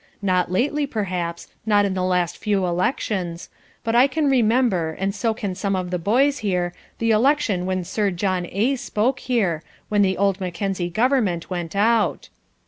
[0.23, 3.49] Not lately, perhaps; not in the last few elections.
[3.83, 7.83] But I can remember, and so can some of the boys here, the election when
[7.83, 8.75] Sir John A.
[8.77, 12.29] spoke here, when the old Mackenzie government went out."